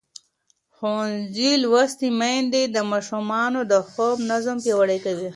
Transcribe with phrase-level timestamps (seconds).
[0.75, 5.29] ښوونځې لوستې میندې د ماشومانو د خوب نظم پیاوړی کوي.